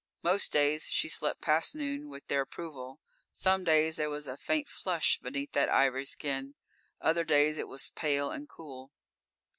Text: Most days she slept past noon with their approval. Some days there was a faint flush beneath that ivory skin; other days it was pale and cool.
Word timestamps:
Most 0.23 0.51
days 0.51 0.87
she 0.87 1.09
slept 1.09 1.41
past 1.41 1.75
noon 1.75 2.09
with 2.09 2.25
their 2.25 2.41
approval. 2.41 2.99
Some 3.33 3.63
days 3.63 3.97
there 3.97 4.09
was 4.09 4.27
a 4.27 4.35
faint 4.35 4.67
flush 4.67 5.19
beneath 5.19 5.51
that 5.51 5.69
ivory 5.69 6.05
skin; 6.07 6.55
other 6.99 7.23
days 7.23 7.59
it 7.59 7.67
was 7.67 7.91
pale 7.91 8.31
and 8.31 8.49
cool. 8.49 8.91